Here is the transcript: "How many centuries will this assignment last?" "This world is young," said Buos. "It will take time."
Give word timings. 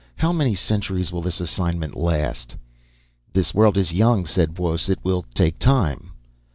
"How 0.15 0.33
many 0.33 0.55
centuries 0.55 1.11
will 1.11 1.21
this 1.21 1.39
assignment 1.39 1.95
last?" 1.95 2.55
"This 3.33 3.53
world 3.53 3.77
is 3.77 3.93
young," 3.93 4.25
said 4.25 4.55
Buos. 4.55 4.89
"It 4.89 4.97
will 5.03 5.27
take 5.35 5.59
time." 5.59 6.09